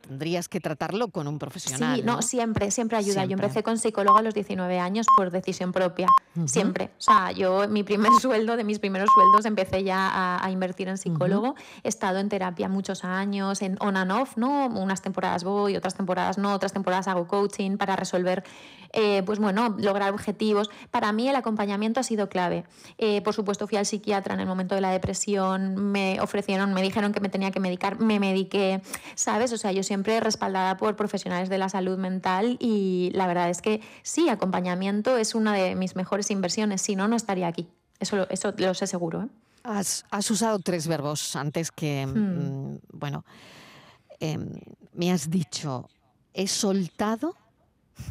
tendrías 0.00 0.48
que 0.48 0.60
tratarlo 0.60 1.08
con 1.08 1.28
un 1.28 1.38
profesional. 1.38 1.96
Sí, 1.96 2.02
no, 2.04 2.22
siempre, 2.22 2.70
siempre 2.70 2.96
ayuda. 2.96 3.24
Yo 3.24 3.32
empecé 3.32 3.62
con 3.62 3.78
psicólogo 3.78 4.18
a 4.18 4.22
los 4.22 4.34
19 4.34 4.78
años 4.78 5.06
por 5.16 5.30
decisión 5.30 5.72
propia, 5.72 6.08
siempre. 6.46 6.90
O 6.98 7.02
sea, 7.02 7.32
yo 7.32 7.68
mi 7.68 7.82
primer 7.82 8.12
sueldo, 8.20 8.56
de 8.56 8.64
mis 8.64 8.78
primeros 8.78 9.10
sueldos, 9.12 9.44
empecé 9.44 9.84
ya 9.84 10.42
a, 10.42 10.50
invertir 10.50 10.88
en 10.88 10.96
psicólogo. 10.96 11.54
He 11.82 11.88
estado 11.88 12.18
en 12.18 12.28
terapia 12.28 12.68
muchos 12.68 13.04
años, 13.04 13.62
en 13.62 13.76
on 13.80 13.96
and 13.96 14.12
off, 14.12 14.36
¿no? 14.36 14.66
Unas 14.66 15.02
temporadas 15.02 15.44
voy, 15.44 15.76
otras 15.76 15.94
temporadas 15.94 16.38
no, 16.38 16.52
otras 16.52 16.72
temporadas 16.72 17.08
hago 17.08 17.26
coaching 17.26 17.76
para 17.76 17.96
resolver, 17.96 18.44
eh, 18.92 19.22
pues 19.24 19.38
bueno, 19.38 19.74
lograr 19.78 20.12
objetivos. 20.12 20.70
Para 20.90 21.12
mí 21.12 21.28
el 21.28 21.36
acompañamiento 21.36 22.00
ha 22.00 22.02
sido 22.02 22.28
clave. 22.28 22.64
Eh, 22.96 23.20
por 23.22 23.34
supuesto, 23.34 23.66
fui 23.66 23.76
al 23.76 23.86
psiquiatra 23.86 24.34
en 24.34 24.40
el 24.40 24.46
momento 24.46 24.74
de 24.74 24.80
la 24.80 24.90
depresión, 24.90 25.76
me 25.76 26.20
ofrecieron, 26.20 26.72
me 26.72 26.82
dijeron 26.82 27.12
que 27.12 27.20
me 27.20 27.28
tenía 27.28 27.50
que 27.50 27.60
medicar 27.60 27.97
me 27.98 28.20
mediqué, 28.20 28.82
¿sabes? 29.14 29.52
O 29.52 29.58
sea, 29.58 29.72
yo 29.72 29.82
siempre 29.82 30.20
respaldada 30.20 30.76
por 30.76 30.96
profesionales 30.96 31.48
de 31.48 31.58
la 31.58 31.68
salud 31.68 31.98
mental 31.98 32.56
y 32.60 33.10
la 33.14 33.26
verdad 33.26 33.50
es 33.50 33.62
que 33.62 33.80
sí, 34.02 34.28
acompañamiento 34.28 35.16
es 35.16 35.34
una 35.34 35.54
de 35.54 35.74
mis 35.74 35.96
mejores 35.96 36.30
inversiones, 36.30 36.82
si 36.82 36.96
no, 36.96 37.08
no 37.08 37.16
estaría 37.16 37.46
aquí. 37.46 37.68
Eso, 38.00 38.28
eso 38.30 38.54
lo 38.56 38.74
sé 38.74 38.86
seguro. 38.86 39.22
¿eh? 39.22 39.28
Has, 39.64 40.30
usado 40.30 40.58
tres 40.60 40.86
verbos 40.86 41.36
antes 41.36 41.70
que, 41.70 42.06
hmm. 42.06 42.72
mm, 42.72 42.78
bueno, 42.92 43.24
em, 44.20 44.48
me 44.94 45.12
has 45.12 45.30
dicho, 45.30 45.88
he 46.32 46.46
soltado, 46.46 47.36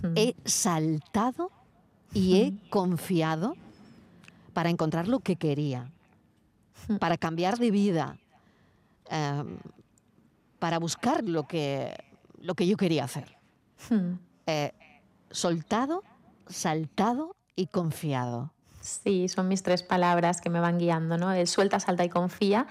hmm. 0.04 0.14
he 0.16 0.36
saltado 0.46 1.52
y 2.14 2.38
he 2.38 2.52
hmm. 2.52 2.70
confiado 2.70 3.56
para 4.54 4.70
encontrar 4.70 5.08
lo 5.08 5.20
que 5.20 5.36
quería, 5.36 5.92
para 7.00 7.18
cambiar 7.18 7.58
de 7.58 7.72
vida, 7.72 8.18
em, 9.10 9.58
para 10.60 10.80
buscar 10.80 11.24
lo 11.24 11.48
que, 11.48 11.96
lo 12.40 12.56
que 12.56 12.68
yo 12.68 12.78
quería 12.78 13.04
hacer. 13.04 13.38
Hmm. 13.90 14.14
Eh, 14.46 14.72
soltado, 15.32 16.04
saltado 16.48 17.36
y 17.56 17.68
confiado. 17.68 18.54
Sí, 18.88 19.28
son 19.28 19.50
mis 19.50 19.64
tres 19.64 19.84
palabras 19.84 20.40
que 20.40 20.50
me 20.50 20.62
van 20.62 20.78
guiando, 20.78 21.18
¿no? 21.18 21.34
El 21.34 21.48
suelta, 21.48 21.80
salta 21.82 22.06
y 22.06 22.10
confía. 22.10 22.68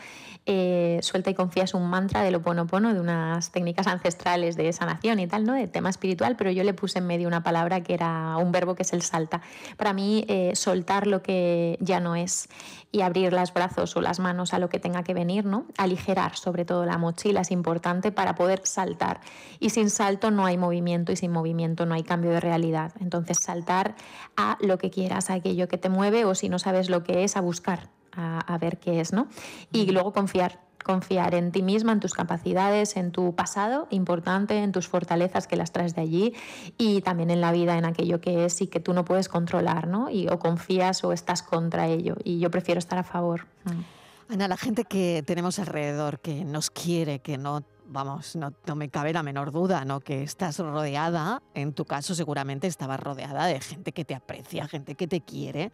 Eh, 0.46 0.98
suelta 1.02 1.28
y 1.28 1.34
confía 1.34 1.64
es 1.64 1.74
un 1.74 1.90
mantra 1.90 2.22
del 2.22 2.36
Oponopono, 2.36 2.94
de 2.94 3.00
unas 3.00 3.50
técnicas 3.50 3.86
ancestrales 3.86 4.56
de 4.56 4.72
sanación 4.72 5.20
y 5.20 5.26
tal, 5.26 5.44
¿no? 5.44 5.52
De 5.52 5.68
tema 5.68 5.90
espiritual, 5.90 6.36
pero 6.36 6.50
yo 6.50 6.64
le 6.64 6.72
puse 6.72 7.00
en 7.00 7.06
medio 7.06 7.28
una 7.28 7.42
palabra 7.42 7.82
que 7.82 7.92
era 7.92 8.38
un 8.38 8.50
verbo 8.50 8.74
que 8.74 8.82
es 8.82 8.94
el 8.94 9.02
salta. 9.02 9.42
Para 9.76 9.92
mí, 9.92 10.24
eh, 10.28 10.52
soltar 10.54 11.06
lo 11.06 11.22
que 11.22 11.76
ya 11.80 12.00
no 12.00 12.16
es 12.16 12.48
y 12.92 13.02
abrir 13.02 13.34
los 13.34 13.52
brazos 13.52 13.94
o 13.96 14.00
las 14.00 14.18
manos 14.18 14.54
a 14.54 14.58
lo 14.58 14.70
que 14.70 14.78
tenga 14.78 15.02
que 15.02 15.12
venir, 15.12 15.44
¿no? 15.44 15.66
Aligerar 15.76 16.36
sobre 16.36 16.64
todo 16.64 16.86
la 16.86 16.96
mochila 16.96 17.42
es 17.42 17.50
importante 17.50 18.10
para 18.10 18.34
poder 18.34 18.62
saltar. 18.64 19.20
Y 19.60 19.70
sin 19.70 19.90
salto 19.90 20.30
no 20.30 20.46
hay 20.46 20.56
movimiento 20.56 21.12
y 21.12 21.16
sin 21.16 21.30
movimiento 21.30 21.84
no 21.84 21.94
hay 21.94 22.04
cambio 22.04 22.30
de 22.30 22.40
realidad. 22.40 22.92
Entonces, 23.00 23.38
saltar 23.38 23.96
a 24.36 24.56
lo 24.60 24.78
que 24.78 24.90
quieras, 24.90 25.28
a 25.28 25.34
aquello 25.34 25.68
que 25.68 25.76
te 25.76 25.90
mueve 25.90 26.05
o 26.24 26.34
si 26.34 26.48
no 26.48 26.58
sabes 26.58 26.90
lo 26.90 27.02
que 27.02 27.24
es, 27.24 27.36
a 27.36 27.40
buscar, 27.40 27.90
a, 28.12 28.58
ver 28.58 28.78
qué 28.78 29.00
es, 29.00 29.12
¿no? 29.12 29.28
Y 29.72 29.90
luego 29.90 30.12
confiar, 30.12 30.60
confiar 30.82 31.34
en 31.34 31.52
ti 31.52 31.62
misma, 31.62 31.92
en 31.92 32.00
tus 32.00 32.14
capacidades, 32.14 32.96
en 32.96 33.10
tu 33.10 33.34
pasado, 33.34 33.88
importante, 33.90 34.62
en 34.62 34.72
tus 34.72 34.88
fortalezas 34.88 35.46
que 35.46 35.56
las 35.56 35.72
traes 35.72 35.94
de 35.94 36.02
allí 36.02 36.34
y 36.78 37.02
también 37.02 37.30
en 37.30 37.40
la 37.40 37.52
vida, 37.52 37.76
en 37.76 37.84
aquello 37.84 38.20
que 38.20 38.46
es 38.46 38.60
y 38.62 38.68
que 38.68 38.80
tú 38.80 38.94
no 38.94 39.04
puedes 39.04 39.28
controlar, 39.28 39.86
¿no? 39.86 40.10
Y 40.10 40.28
o 40.28 40.38
confías 40.38 41.04
o 41.04 41.12
estás 41.12 41.42
contra 41.42 41.88
ello. 41.88 42.16
Y 42.24 42.38
yo 42.38 42.50
prefiero 42.50 42.78
estar 42.78 42.98
a 42.98 43.04
favor. 43.04 43.46
Mm. 43.64 44.32
Ana, 44.32 44.48
la 44.48 44.56
gente 44.56 44.84
que 44.84 45.22
tenemos 45.24 45.58
alrededor, 45.58 46.18
que 46.18 46.44
nos 46.44 46.70
quiere, 46.70 47.20
que 47.20 47.38
no 47.38 47.62
vamos, 47.88 48.36
no, 48.36 48.52
me 48.74 48.88
cabe 48.88 49.12
la 49.12 49.22
menor 49.22 49.52
duda, 49.52 49.84
¿no? 49.84 50.00
Que 50.00 50.22
estás 50.22 50.58
rodeada, 50.58 51.42
en 51.54 51.72
tu 51.72 51.84
caso 51.84 52.14
seguramente 52.14 52.66
estabas 52.66 53.00
rodeada 53.00 53.46
de 53.46 53.60
gente 53.60 53.92
que 53.92 54.04
te 54.04 54.14
aprecia, 54.14 54.68
gente 54.68 54.94
que 54.94 55.06
te 55.06 55.20
quiere, 55.20 55.72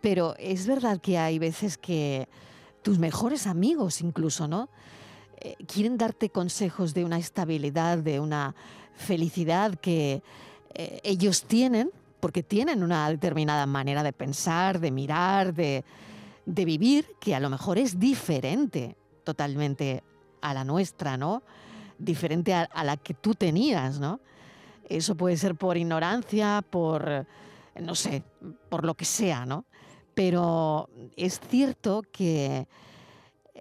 pero 0.00 0.34
es 0.38 0.66
verdad 0.66 1.00
que 1.00 1.18
hay 1.18 1.38
veces 1.38 1.78
que 1.78 2.28
tus 2.82 2.98
mejores 2.98 3.46
amigos 3.46 4.00
incluso, 4.00 4.46
¿no? 4.46 4.68
Eh, 5.40 5.56
quieren 5.66 5.98
darte 5.98 6.30
consejos 6.30 6.94
de 6.94 7.04
una 7.04 7.18
estabilidad, 7.18 7.98
de 7.98 8.20
una 8.20 8.54
felicidad 8.94 9.74
que 9.74 10.22
eh, 10.74 11.00
ellos 11.04 11.44
tienen, 11.44 11.90
porque 12.20 12.42
tienen 12.42 12.82
una 12.82 13.08
determinada 13.10 13.66
manera 13.66 14.02
de 14.02 14.12
pensar, 14.12 14.80
de 14.80 14.90
mirar, 14.90 15.52
de, 15.54 15.84
de 16.46 16.64
vivir, 16.64 17.06
que 17.20 17.34
a 17.34 17.40
lo 17.40 17.50
mejor 17.50 17.78
es 17.78 17.98
diferente 17.98 18.96
totalmente 19.24 20.02
a 20.50 20.54
la 20.54 20.64
nuestra, 20.64 21.16
¿no? 21.16 21.42
Diferente 21.98 22.54
a, 22.54 22.84
la 22.84 22.96
que 22.96 23.14
tú 23.14 23.34
tenías, 23.34 23.98
¿no? 23.98 24.20
Eso 24.88 25.16
puede 25.16 25.36
ser 25.36 25.54
por 25.54 25.76
ignorancia, 25.76 26.62
por, 26.68 27.26
no 27.80 27.94
sé, 27.94 28.22
por 28.68 28.84
lo 28.84 28.94
que 28.94 29.04
sea, 29.04 29.46
¿no? 29.46 29.64
Pero 30.14 30.88
es 31.16 31.40
cierto 31.40 32.02
que, 32.12 32.68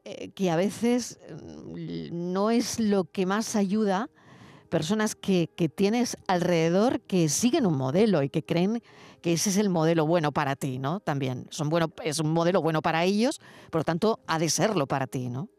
eh, 0.04 0.30
que 0.30 0.51
a 0.51 0.56
veces 0.56 1.20
mm, 1.30 2.32
no 2.32 2.51
es 2.51 2.80
lo 2.80 3.06
que 3.06 3.25
más 3.25 3.56
ayuda 3.56 4.10
personas 4.70 5.15
que, 5.15 5.50
que, 5.56 5.70
tienes 5.70 6.18
alrededor 6.27 7.00
que 7.01 7.30
siguen 7.30 7.65
un 7.65 7.77
modelo 7.77 8.24
y 8.24 8.30
que 8.30 8.44
creen 8.44 8.82
que 9.22 9.34
ese 9.34 9.50
es 9.50 9.58
el 9.58 9.70
modelo 9.70 10.06
bueno 10.06 10.32
para 10.32 10.56
ti, 10.56 10.77
¿no? 10.77 11.00
También 11.00 11.48
son 11.50 11.70
bueno, 11.70 11.92
es 12.04 12.20
un 12.20 12.32
modelo 12.32 12.62
bueno 12.62 12.82
para 12.82 13.04
ellos, 13.06 13.42
por 13.72 13.82
lo 13.82 13.84
tanto 13.86 14.20
ha 14.27 14.38
de 14.38 14.50
serlo 14.50 14.86
para 14.86 15.08
ti, 15.08 15.30
¿no? 15.30 15.50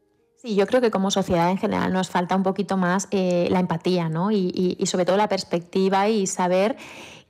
Sí, 0.47 0.55
yo 0.55 0.69
creo 0.69 0.81
que 0.81 0.93
como 0.93 1.11
sociedad 1.11 1.51
en 1.51 1.59
general 1.59 1.93
nos 1.93 2.09
falta 2.09 2.37
un 2.37 2.45
poquito 2.45 2.77
más 2.77 3.09
eh, 3.11 3.49
la 3.51 3.59
empatía, 3.59 4.09
¿no? 4.09 4.31
Y, 4.31 4.77
y, 4.79 4.87
sobre 4.87 5.05
todo 5.05 5.17
la 5.17 5.29
perspectiva 5.29 6.09
y 6.09 6.29
saber 6.29 6.77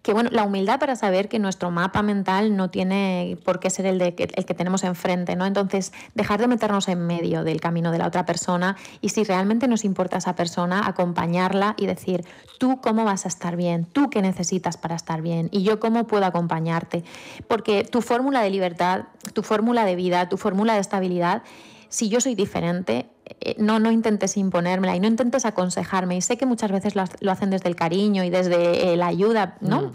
que, 0.02 0.12
bueno, 0.12 0.28
la 0.34 0.42
humildad 0.42 0.78
para 0.78 0.96
saber 0.96 1.30
que 1.30 1.38
nuestro 1.38 1.70
mapa 1.70 2.02
mental 2.02 2.58
no 2.58 2.68
tiene 2.68 3.38
por 3.42 3.58
qué 3.58 3.70
ser 3.70 3.86
el, 3.86 3.96
de, 3.98 4.14
el 4.34 4.44
que 4.44 4.52
tenemos 4.52 4.84
enfrente, 4.84 5.34
¿no? 5.34 5.46
Entonces, 5.46 5.94
dejar 6.14 6.40
de 6.40 6.46
meternos 6.46 6.88
en 6.88 7.06
medio 7.06 7.42
del 7.42 7.58
camino 7.58 7.90
de 7.90 7.96
la 7.96 8.06
otra 8.06 8.26
persona 8.26 8.76
y 9.00 9.08
si 9.08 9.24
realmente 9.24 9.66
nos 9.66 9.86
importa 9.86 10.18
esa 10.18 10.34
persona, 10.34 10.86
acompañarla 10.86 11.74
y 11.78 11.86
decir, 11.86 12.22
tú 12.58 12.82
cómo 12.82 13.04
vas 13.04 13.24
a 13.24 13.28
estar 13.28 13.56
bien, 13.56 13.86
tú 13.86 14.10
qué 14.10 14.20
necesitas 14.20 14.76
para 14.76 14.94
estar 14.94 15.22
bien 15.22 15.48
y 15.52 15.62
yo 15.62 15.80
cómo 15.80 16.06
puedo 16.06 16.26
acompañarte. 16.26 17.02
Porque 17.48 17.82
tu 17.82 18.02
fórmula 18.02 18.42
de 18.42 18.50
libertad, 18.50 19.04
tu 19.32 19.42
fórmula 19.42 19.86
de 19.86 19.96
vida, 19.96 20.28
tu 20.28 20.36
fórmula 20.36 20.74
de 20.74 20.80
estabilidad 20.80 21.44
si 21.88 22.08
yo 22.08 22.20
soy 22.20 22.34
diferente, 22.34 23.08
eh, 23.40 23.56
no, 23.58 23.78
no 23.78 23.90
intentes 23.90 24.36
imponérmela 24.36 24.96
y 24.96 25.00
no 25.00 25.06
intentes 25.06 25.44
aconsejarme. 25.44 26.16
Y 26.16 26.20
sé 26.20 26.36
que 26.36 26.46
muchas 26.46 26.70
veces 26.70 26.94
lo, 26.94 27.30
hacen 27.30 27.50
desde 27.50 27.68
el 27.68 27.76
cariño 27.76 28.24
y 28.24 28.30
desde 28.30 28.92
eh, 28.92 28.96
la 28.96 29.06
ayuda, 29.06 29.56
¿no? 29.60 29.82
Mm. 29.82 29.92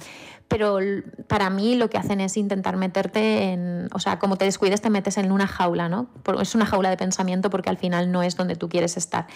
Pero 0.52 0.80
para 1.28 1.50
mí 1.50 1.76
lo 1.76 1.90
que 1.90 1.98
hacen 1.98 2.20
es 2.20 2.36
intentar 2.36 2.76
meterte 2.76 3.54
en, 3.54 3.88
o 3.94 4.00
sea, 4.00 4.20
como 4.20 4.36
te 4.36 4.44
descuides 4.44 4.82
te 4.82 4.90
metes 4.90 5.18
en 5.18 5.32
una 5.32 5.48
jaula, 5.48 5.88
¿no? 5.88 6.10
Es 6.42 6.56
una 6.56 6.66
jaula 6.66 6.90
de 6.90 6.98
pensamiento 6.98 7.50
porque 7.50 7.70
al 7.70 7.78
final 7.78 8.12
no 8.12 8.22
es 8.22 8.36
donde 8.36 8.58
tú 8.58 8.68
quieres 8.68 8.98
estar. 8.98 9.28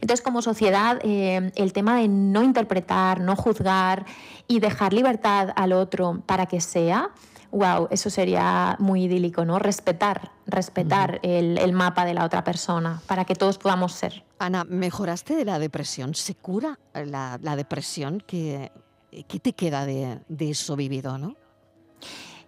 Entonces, 0.00 0.20
como 0.20 0.42
sociedad, 0.42 0.98
eh, 1.04 1.52
el 1.54 1.72
tema 1.72 1.96
de 2.00 2.08
no 2.08 2.42
interpretar, 2.42 3.20
no 3.20 3.36
juzgar 3.36 4.04
y 4.48 4.58
dejar 4.58 4.92
libertad 4.92 5.50
al 5.54 5.72
otro 5.72 6.24
para 6.26 6.46
que 6.46 6.60
sea, 6.60 7.10
wow, 7.54 7.88
eso 7.90 8.10
sería 8.10 8.76
muy 8.80 9.04
idílico, 9.04 9.44
¿no? 9.44 9.58
Respetar, 9.58 10.32
respetar 10.46 11.20
el, 11.22 11.72
mapa 11.72 12.04
de 12.04 12.12
la 12.12 12.24
otra 12.24 12.42
persona 12.44 13.00
para 13.06 13.24
que 13.24 13.34
todos 13.34 13.58
podamos 13.58 13.92
ser. 13.92 14.24
Ana, 14.38 14.64
¿mejoraste 14.64 15.36
de 15.36 15.44
la 15.44 15.58
depresión? 15.58 16.14
¿Se 16.14 16.34
cura 16.34 16.78
la, 16.92 17.38
depresión? 17.56 18.22
¿Qué, 18.26 18.72
te 19.10 19.52
queda 19.52 19.86
de, 19.86 20.20
eso 20.40 20.76
vivido, 20.76 21.16
no? 21.16 21.36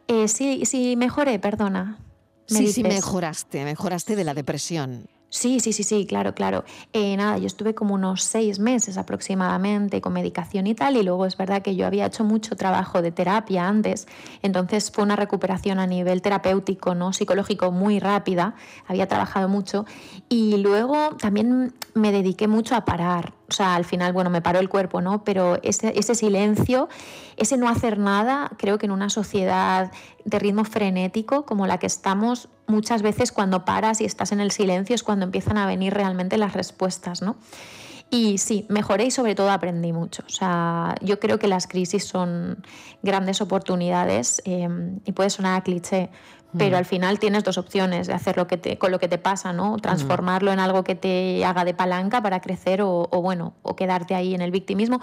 Eh, 0.09 0.29
sí, 0.29 0.65
sí, 0.67 0.97
mejoré, 0.97 1.39
perdona. 1.39 1.99
sí, 2.47 2.73
sí, 2.73 2.83
mejoraste, 2.83 3.65
mejoraste 3.65 4.17
de 4.17 4.25
la 4.25 4.35
depresión. 4.35 5.09
Sí, 5.29 5.59
sí, 5.59 5.73
sí, 5.73 5.83
sí, 5.83 6.07
claro, 6.07 6.35
claro. 6.35 6.65
Eh, 6.93 7.17
nada, 7.17 7.37
yo 7.39 7.47
estuve 7.47 7.75
como 7.75 7.95
unos 7.95 8.23
seis 8.23 8.61
meses 8.61 8.97
aproximadamente 8.97 10.01
con 10.01 10.13
medicación 10.13 10.69
y 10.69 10.75
tal, 10.75 10.97
y 10.97 11.03
luego 11.03 11.27
es 11.27 11.37
verdad 11.37 11.63
que 11.63 11.75
yo 11.75 11.85
había 11.87 12.07
hecho 12.07 12.23
mucho 12.25 12.55
trabajo 12.57 13.03
de 13.03 13.11
terapia 13.11 13.67
antes, 13.67 14.07
entonces 14.43 14.91
fue 14.91 15.03
una 15.03 15.17
recuperación 15.17 15.81
a 15.81 15.87
nivel 15.87 16.23
terapéutico, 16.23 16.95
¿no? 16.95 17.13
psicológico 17.13 17.73
muy 17.73 17.99
rápida, 17.99 18.55
había 18.87 19.09
trabajado 19.09 19.49
mucho, 19.49 19.85
y 20.29 20.59
luego 20.59 21.17
también 21.17 21.75
me 21.95 22.13
dediqué 22.13 22.47
mucho 22.47 22.77
a 22.77 22.85
parar, 22.85 23.33
o 23.49 23.53
sea, 23.53 23.77
al 23.77 23.85
final, 23.85 24.13
bueno, 24.13 24.29
me 24.29 24.43
paró 24.43 24.59
el 24.59 24.69
cuerpo, 24.69 25.01
¿no? 25.01 25.23
Pero 25.23 25.59
ese, 25.63 25.93
ese 25.97 26.15
silencio, 26.15 26.89
ese 27.37 27.57
no 27.57 27.69
hacer 27.69 27.99
nada, 27.99 28.51
creo 28.59 28.79
que 28.79 28.87
en 28.87 28.93
una 28.93 29.09
sociedad 29.09 29.93
de 30.25 30.39
ritmo 30.39 30.65
frenético 30.65 31.47
como 31.47 31.67
la 31.67 31.79
que 31.79 31.87
estamos, 31.87 32.49
muchas 32.67 33.03
veces 33.03 33.31
cuando 33.31 33.65
paras 33.65 34.01
y 34.01 34.05
estás 34.05 34.33
en 34.33 34.41
el 34.41 34.51
silencio 34.51 34.95
es 34.95 35.03
cuando 35.05 35.25
empiezan 35.25 35.59
a 35.59 35.67
venir 35.67 35.95
realmente 35.95 36.39
las 36.39 36.55
respuestas, 36.55 37.23
¿no? 37.23 37.37
Y 38.09 38.39
sí, 38.39 38.67
mejoré 38.69 39.07
y 39.07 39.11
sobre 39.11 39.35
todo 39.35 39.51
aprendí 39.51 39.93
mucho. 39.93 40.23
O 40.27 40.31
sea, 40.31 40.95
yo 41.01 41.19
creo 41.19 41.39
que 41.41 41.49
las 41.49 41.67
crisis 41.67 42.05
son 42.05 42.65
grandes 43.03 43.41
oportunidades 43.41 44.41
eh, 44.45 44.69
y 45.05 45.13
puede 45.13 45.31
sonar 45.31 45.57
a 45.57 45.65
cliché, 45.65 46.11
pero 46.57 46.77
mm. 46.77 46.79
al 46.79 46.85
final 46.85 47.19
tienes 47.19 47.45
dos 47.45 47.59
opciones 47.59 48.07
de 48.07 48.13
hacer 48.13 48.37
lo 48.37 48.47
que 48.47 48.57
te, 48.57 48.79
con 48.79 48.91
lo 48.91 48.99
que 48.99 49.09
te 49.09 49.19
pasa, 49.19 49.53
¿no? 49.53 49.77
Transformarlo 49.77 50.53
en 50.53 50.59
algo 50.59 50.85
que 50.85 50.95
te 50.95 51.45
haga 51.45 51.65
de 51.65 51.75
palanca 51.75 52.23
para 52.23 52.41
crecer 52.41 52.83
o, 52.83 53.09
bueno, 53.23 53.55
o 53.63 53.77
quedarte 53.77 54.15
ahí 54.15 54.35
en 54.35 54.41
el 54.41 54.51
victimismo. 54.51 55.01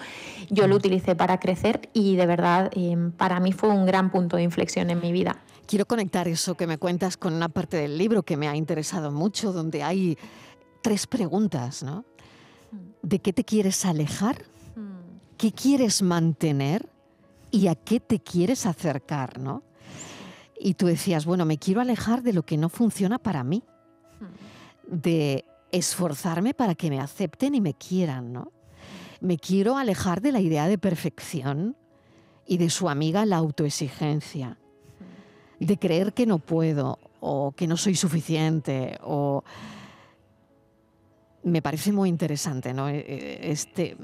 Yo 0.49 0.67
lo 0.67 0.75
mm. 0.75 0.77
utilicé 0.77 1.15
para 1.15 1.39
crecer 1.39 1.89
y 1.93 2.15
de 2.15 2.25
verdad 2.25 2.71
em, 2.73 3.11
para 3.11 3.39
mí 3.39 3.51
fue 3.51 3.69
un 3.69 3.85
gran 3.85 4.11
punto 4.11 4.37
de 4.37 4.43
inflexión 4.43 4.89
en 4.89 4.99
mi 4.99 5.11
vida. 5.11 5.37
Quiero 5.65 5.85
conectar 5.85 6.27
eso 6.27 6.55
que 6.55 6.67
me 6.67 6.77
cuentas 6.77 7.17
con 7.17 7.33
una 7.33 7.49
parte 7.49 7.77
del 7.77 7.97
libro 7.97 8.23
que 8.23 8.37
me 8.37 8.47
ha 8.47 8.55
interesado 8.55 9.11
mucho, 9.11 9.53
donde 9.53 9.83
hay 9.83 10.17
tres 10.81 11.07
preguntas, 11.07 11.83
¿no? 11.83 12.05
Mm. 12.71 12.77
¿De 13.01 13.19
qué 13.19 13.33
te 13.33 13.43
quieres 13.43 13.85
alejar? 13.85 14.37
¿Qué 15.37 15.51
quieres 15.51 16.01
mantener? 16.01 16.87
¿Y 17.51 17.67
a 17.67 17.75
qué 17.75 17.99
te 17.99 18.19
quieres 18.19 18.65
acercar, 18.65 19.39
no? 19.39 19.63
Y 20.65 20.75
tú 20.75 20.85
decías, 20.85 21.25
bueno, 21.25 21.43
me 21.43 21.57
quiero 21.57 21.81
alejar 21.81 22.23
de 22.23 22.31
lo 22.31 22.43
que 22.43 22.55
no 22.55 22.69
funciona 22.69 23.19
para 23.19 23.43
mí, 23.43 23.63
de 24.87 25.43
esforzarme 25.73 26.53
para 26.53 26.73
que 26.73 26.89
me 26.89 27.01
acepten 27.01 27.53
y 27.53 27.59
me 27.59 27.73
quieran, 27.73 28.31
¿no? 28.31 28.53
Me 29.19 29.37
quiero 29.37 29.77
alejar 29.77 30.21
de 30.21 30.31
la 30.31 30.39
idea 30.39 30.69
de 30.69 30.77
perfección 30.77 31.75
y 32.47 32.59
de 32.59 32.69
su 32.69 32.87
amiga 32.87 33.25
la 33.25 33.35
autoexigencia, 33.35 34.57
de 35.59 35.77
creer 35.77 36.13
que 36.13 36.25
no 36.25 36.39
puedo 36.39 36.97
o 37.19 37.51
que 37.51 37.67
no 37.67 37.75
soy 37.75 37.95
suficiente 37.95 38.97
o 39.03 39.43
me 41.43 41.61
parece 41.61 41.91
muy 41.91 42.07
interesante 42.07 42.73
¿no? 42.73 42.87
E, 42.87 42.99
e, 42.99 43.51
este, 43.51 43.97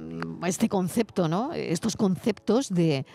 este 0.45 0.67
concepto, 0.67 1.29
¿no? 1.29 1.53
estos 1.53 1.95
conceptos 1.95 2.67
de, 2.67 3.05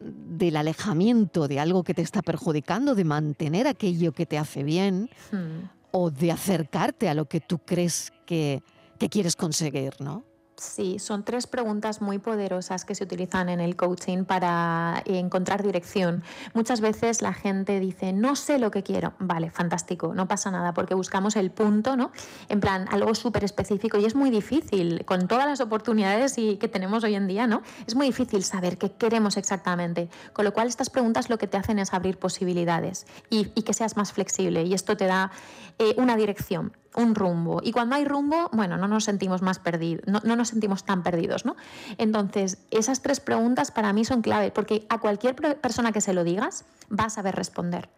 del 0.00 0.56
alejamiento 0.56 1.48
de 1.48 1.60
algo 1.60 1.82
que 1.82 1.94
te 1.94 2.02
está 2.02 2.22
perjudicando, 2.22 2.94
de 2.94 3.04
mantener 3.04 3.66
aquello 3.66 4.12
que 4.12 4.26
te 4.26 4.38
hace 4.38 4.62
bien 4.62 5.10
hmm. 5.32 5.68
o 5.90 6.10
de 6.10 6.32
acercarte 6.32 7.08
a 7.08 7.14
lo 7.14 7.26
que 7.26 7.40
tú 7.40 7.58
crees 7.58 8.12
que, 8.26 8.62
quieres 9.10 9.36
conseguir, 9.36 9.94
¿no? 10.00 10.24
Sí, 10.58 10.98
son 10.98 11.22
tres 11.22 11.46
preguntas 11.46 12.02
muy 12.02 12.18
poderosas 12.18 12.84
que 12.84 12.96
se 12.96 13.04
utilizan 13.04 13.48
en 13.48 13.60
el 13.60 13.76
coaching 13.76 14.24
para 14.24 15.04
encontrar 15.06 15.62
dirección. 15.62 16.24
Muchas 16.52 16.80
veces 16.80 17.22
la 17.22 17.32
gente 17.32 17.78
dice, 17.78 18.12
no 18.12 18.34
sé 18.34 18.58
lo 18.58 18.72
que 18.72 18.82
quiero. 18.82 19.12
Vale, 19.20 19.52
fantástico, 19.52 20.14
no 20.14 20.26
pasa 20.26 20.50
nada, 20.50 20.74
porque 20.74 20.94
buscamos 20.94 21.36
el 21.36 21.52
punto, 21.52 21.96
¿no? 21.96 22.10
En 22.48 22.58
plan, 22.58 22.88
algo 22.90 23.14
súper 23.14 23.44
específico 23.44 23.98
y 23.98 24.04
es 24.04 24.16
muy 24.16 24.30
difícil, 24.30 25.04
con 25.04 25.28
todas 25.28 25.46
las 25.46 25.60
oportunidades 25.60 26.34
que 26.34 26.68
tenemos 26.68 27.04
hoy 27.04 27.14
en 27.14 27.28
día, 27.28 27.46
¿no? 27.46 27.62
Es 27.86 27.94
muy 27.94 28.06
difícil 28.06 28.42
saber 28.42 28.78
qué 28.78 28.90
queremos 28.90 29.36
exactamente. 29.36 30.08
Con 30.32 30.44
lo 30.44 30.52
cual, 30.52 30.66
estas 30.66 30.90
preguntas 30.90 31.30
lo 31.30 31.38
que 31.38 31.46
te 31.46 31.56
hacen 31.56 31.78
es 31.78 31.94
abrir 31.94 32.18
posibilidades 32.18 33.06
y, 33.30 33.44
que 33.44 33.74
seas 33.74 33.96
más 33.96 34.12
flexible 34.12 34.64
y 34.64 34.74
esto 34.74 34.96
te 34.96 35.04
da 35.04 35.30
eh, 35.78 35.94
una 35.98 36.16
dirección 36.16 36.72
un 36.98 37.14
rumbo. 37.14 37.60
Y 37.62 37.72
cuando 37.72 37.94
hay 37.96 38.04
rumbo, 38.04 38.50
bueno, 38.52 38.76
no 38.76 38.88
nos 38.88 39.04
sentimos 39.04 39.40
más 39.40 39.58
perdidos, 39.58 40.06
no, 40.06 40.20
no, 40.24 40.36
nos 40.36 40.48
sentimos 40.48 40.84
tan 40.84 41.02
perdidos, 41.02 41.44
¿no? 41.44 41.56
Entonces, 41.96 42.58
esas 42.70 43.02
tres 43.02 43.20
preguntas 43.20 43.70
para 43.70 43.92
mí 43.92 44.04
son 44.04 44.20
clave, 44.20 44.50
porque 44.50 44.86
a 44.88 44.98
cualquier 44.98 45.34
persona 45.34 45.92
que 45.92 46.00
se 46.00 46.12
lo 46.12 46.24
digas, 46.24 46.64
va 46.92 47.04
a 47.04 47.10
saber 47.10 47.36
responder. 47.36 47.88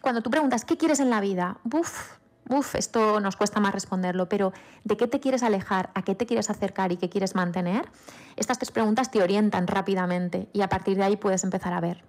Cuando 0.00 0.22
tú 0.22 0.30
preguntas, 0.30 0.64
¿qué 0.64 0.76
quieres 0.76 1.00
en 1.00 1.10
la 1.10 1.20
vida? 1.20 1.58
Uf, 1.64 2.12
uf, 2.48 2.74
esto 2.76 3.20
nos 3.20 3.36
cuesta 3.36 3.60
más 3.60 3.74
responderlo, 3.74 4.28
pero 4.28 4.52
¿de 4.84 4.96
qué 4.96 5.08
te 5.08 5.20
quieres 5.20 5.42
alejar? 5.42 5.90
¿A 5.94 6.02
qué 6.02 6.14
te 6.14 6.26
quieres 6.26 6.48
acercar 6.48 6.92
y 6.92 6.96
qué 6.96 7.08
quieres 7.08 7.34
mantener? 7.34 7.88
Estas 8.36 8.58
tres 8.58 8.70
preguntas 8.70 9.10
te 9.10 9.22
orientan 9.22 9.66
rápidamente 9.66 10.48
y 10.52 10.62
a 10.62 10.68
partir 10.68 10.96
de 10.96 11.02
ahí 11.02 11.16
puedes 11.16 11.44
empezar 11.44 11.72
a 11.72 11.80
ver. 11.80 12.04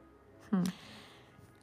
Hmm. 0.51 0.63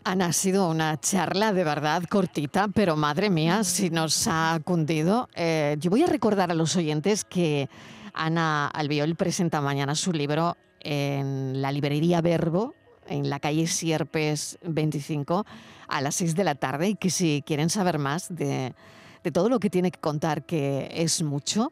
Ana, 0.04 0.26
ha 0.26 0.32
sido 0.32 0.68
una 0.68 0.98
charla 1.00 1.52
de 1.52 1.62
verdad 1.62 2.02
cortita, 2.08 2.66
pero 2.68 2.96
madre 2.96 3.30
mía, 3.30 3.62
si 3.62 3.90
nos 3.90 4.26
ha 4.26 4.58
cundido. 4.64 5.28
Eh, 5.34 5.76
yo 5.78 5.90
voy 5.90 6.02
a 6.02 6.06
recordar 6.06 6.50
a 6.50 6.54
los 6.54 6.74
oyentes 6.74 7.24
que 7.24 7.68
Ana 8.12 8.66
Albiol 8.66 9.14
presenta 9.14 9.60
mañana 9.60 9.94
su 9.94 10.12
libro 10.12 10.56
en 10.80 11.62
la 11.62 11.70
librería 11.70 12.20
Verbo, 12.20 12.74
en 13.06 13.30
la 13.30 13.38
calle 13.38 13.68
Sierpes 13.68 14.58
25, 14.62 15.46
a 15.86 16.00
las 16.00 16.16
6 16.16 16.34
de 16.34 16.44
la 16.44 16.56
tarde, 16.56 16.88
y 16.88 16.94
que 16.96 17.10
si 17.10 17.44
quieren 17.46 17.70
saber 17.70 17.98
más 17.98 18.34
de, 18.34 18.74
de 19.22 19.30
todo 19.30 19.48
lo 19.48 19.60
que 19.60 19.70
tiene 19.70 19.92
que 19.92 20.00
contar, 20.00 20.44
que 20.44 20.90
es 20.94 21.22
mucho, 21.22 21.70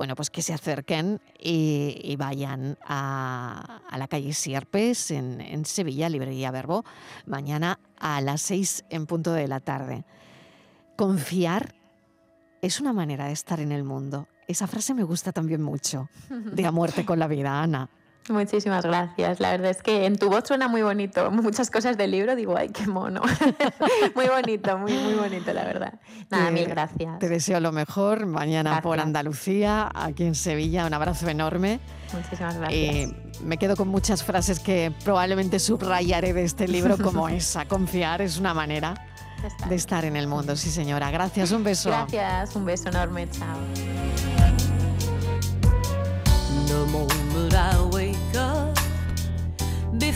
bueno, 0.00 0.16
pues 0.16 0.30
que 0.30 0.40
se 0.40 0.54
acerquen 0.54 1.20
y, 1.38 2.16
vayan 2.16 2.78
a, 2.86 3.82
la 3.94 4.08
calle 4.08 4.32
Sierpes 4.32 5.10
en, 5.10 5.66
Sevilla, 5.66 6.08
Librería 6.08 6.50
Verbo, 6.50 6.86
mañana 7.26 7.78
a 7.98 8.22
las 8.22 8.40
seis 8.40 8.82
en 8.88 9.04
punto 9.04 9.34
de 9.34 9.46
la 9.46 9.60
tarde. 9.60 10.06
Confiar 10.96 11.74
es 12.62 12.80
una 12.80 12.94
manera 12.94 13.26
de 13.26 13.32
estar 13.32 13.60
en 13.60 13.72
el 13.72 13.84
mundo. 13.84 14.26
Esa 14.48 14.66
frase 14.66 14.94
me 14.94 15.02
gusta 15.02 15.32
también 15.32 15.60
mucho, 15.60 16.08
de 16.30 16.64
a 16.64 16.72
muerte 16.72 17.04
con 17.04 17.18
la 17.18 17.26
vida, 17.26 17.62
Ana. 17.62 17.90
Muchísimas 18.30 18.84
gracias. 18.84 19.40
La 19.40 19.50
verdad 19.50 19.70
es 19.70 19.82
que 19.82 20.06
en 20.06 20.16
tu 20.16 20.30
voz 20.30 20.44
suena 20.46 20.68
muy 20.68 20.82
bonito. 20.82 21.30
Muchas 21.30 21.70
cosas 21.70 21.96
del 21.96 22.12
libro 22.12 22.36
digo, 22.36 22.56
ay, 22.56 22.68
qué 22.68 22.86
mono. 22.86 23.22
muy 24.14 24.28
bonito, 24.28 24.78
muy, 24.78 24.92
muy 24.92 25.14
bonito, 25.14 25.52
la 25.52 25.64
verdad. 25.64 25.94
Nada, 26.30 26.50
mil 26.50 26.66
gracias. 26.66 27.18
Te 27.18 27.28
deseo 27.28 27.60
lo 27.60 27.72
mejor 27.72 28.26
mañana 28.26 28.80
por 28.82 29.00
Andalucía, 29.00 29.90
aquí 29.94 30.24
en 30.24 30.34
Sevilla. 30.34 30.86
Un 30.86 30.94
abrazo 30.94 31.28
enorme. 31.28 31.80
Muchísimas 32.12 32.56
gracias. 32.56 32.80
Y 32.80 33.16
me 33.42 33.58
quedo 33.58 33.76
con 33.76 33.88
muchas 33.88 34.22
frases 34.22 34.60
que 34.60 34.92
probablemente 35.04 35.58
subrayaré 35.58 36.32
de 36.32 36.44
este 36.44 36.68
libro, 36.68 36.96
como 37.02 37.28
esa. 37.28 37.66
Confiar 37.66 38.22
es 38.22 38.38
una 38.38 38.54
manera 38.54 38.94
de 39.68 39.74
estar 39.74 40.04
en 40.04 40.16
el 40.16 40.26
mundo. 40.26 40.54
Sí, 40.54 40.70
señora. 40.70 41.10
Gracias, 41.10 41.50
un 41.50 41.64
beso. 41.64 41.90
Gracias, 41.90 42.54
un 42.54 42.64
beso 42.64 42.88
enorme. 42.88 43.28
Chao. 43.30 43.89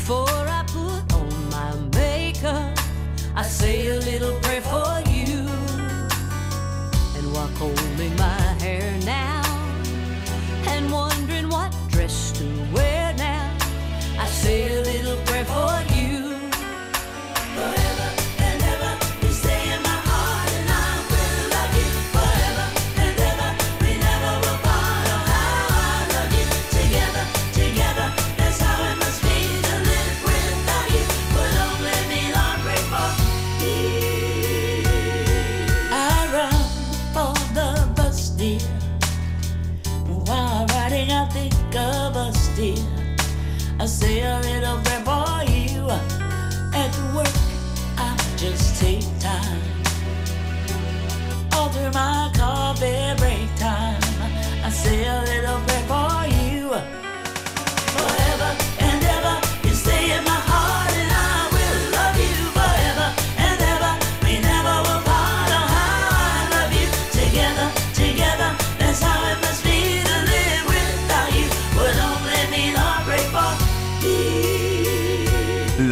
Before 0.07 0.29
I 0.29 0.63
put 0.67 1.15
on 1.15 1.49
my 1.49 1.75
makeup, 1.97 2.79
I 3.35 3.43
say 3.43 3.87
a 3.87 3.97
little 4.01 4.39
prayer 4.41 4.61
for 4.61 5.01
you. 5.09 5.49
And 7.17 7.33
while 7.33 7.49
combing 7.57 8.15
my 8.17 8.43
hair 8.61 8.85
now, 9.07 9.43
and 10.69 10.93
wondering 10.93 11.49
what 11.49 11.75
dress 11.89 12.33
to 12.33 12.45
wear 12.75 13.15
now, 13.15 13.57
I 14.19 14.27
say 14.27 14.84